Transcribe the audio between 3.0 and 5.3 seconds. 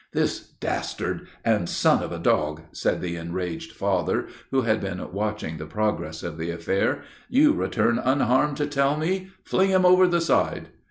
the enraged father, who had been